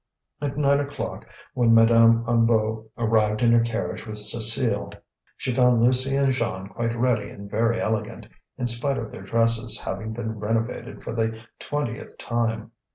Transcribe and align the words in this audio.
At 0.41 0.57
nine 0.57 0.79
o'clock, 0.79 1.27
when 1.53 1.75
Madame 1.75 2.25
Hennebeau 2.25 2.89
arrived 2.97 3.43
in 3.43 3.51
her 3.51 3.59
carriage 3.61 4.07
with 4.07 4.15
Cécile, 4.17 4.99
she 5.37 5.53
found 5.53 5.79
Lucie 5.83 6.17
and 6.17 6.31
Jeanne 6.33 6.69
quite 6.69 6.95
ready 6.95 7.29
and 7.29 7.47
very 7.51 7.79
elegant, 7.79 8.27
in 8.57 8.65
spite 8.65 8.97
of 8.97 9.11
their 9.11 9.21
dresses 9.21 9.81
having 9.81 10.13
been 10.13 10.39
renovated 10.39 11.03
for 11.03 11.13
the 11.13 11.45
twentieth 11.59 12.17
time. 12.17 12.71